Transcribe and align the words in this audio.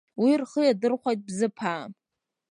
Уи 0.21 0.31
рхы 0.41 0.61
иадырхәеит 0.65 1.19
бзыԥаа. 1.27 1.83